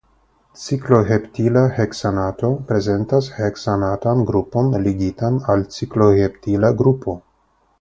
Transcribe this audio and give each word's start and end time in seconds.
Cikloheptila 0.59 1.61
heksanato 1.79 2.49
prezentas 2.71 3.29
heksanatan 3.41 4.25
grupon 4.31 4.73
ligitan 4.87 5.39
al 5.55 5.67
cikloheptila 5.77 6.73
grupo. 6.83 7.17